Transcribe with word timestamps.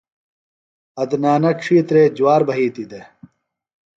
عدنانہ 1.01 1.51
ڇِھیترے 1.61 2.03
جُوار 2.17 2.41
بھئیتیۡ 2.47 2.87
دےۡ۔ 2.91 3.05